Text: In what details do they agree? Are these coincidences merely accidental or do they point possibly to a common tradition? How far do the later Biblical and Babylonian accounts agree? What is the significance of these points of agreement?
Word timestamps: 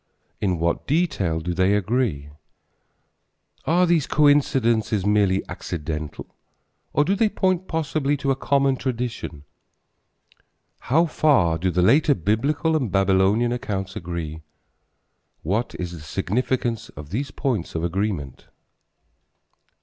In 0.39 0.57
what 0.57 0.87
details 0.87 1.43
do 1.43 1.53
they 1.53 1.75
agree? 1.75 2.29
Are 3.65 3.85
these 3.85 4.07
coincidences 4.07 5.05
merely 5.05 5.43
accidental 5.47 6.35
or 6.91 7.05
do 7.05 7.13
they 7.15 7.29
point 7.29 7.67
possibly 7.67 8.17
to 8.17 8.31
a 8.31 8.35
common 8.35 8.77
tradition? 8.77 9.43
How 10.79 11.05
far 11.05 11.59
do 11.59 11.69
the 11.69 11.83
later 11.83 12.15
Biblical 12.15 12.75
and 12.75 12.91
Babylonian 12.91 13.51
accounts 13.51 13.95
agree? 13.95 14.41
What 15.43 15.75
is 15.77 15.91
the 15.91 15.99
significance 15.99 16.89
of 16.89 17.11
these 17.11 17.29
points 17.29 17.75
of 17.75 17.83
agreement? 17.83 18.47